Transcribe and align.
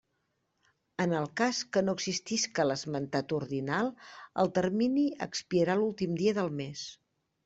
En 1.03 1.11
el 1.17 1.25
cas 1.41 1.57
que 1.75 1.83
no 1.89 1.93
existisca 1.99 2.65
l'esmentat 2.69 3.35
ordinal, 3.39 3.91
el 4.45 4.49
termini 4.55 5.03
expirarà 5.27 5.77
l'últim 5.83 6.17
dia 6.23 6.35
del 6.39 6.51
mes. 6.63 6.87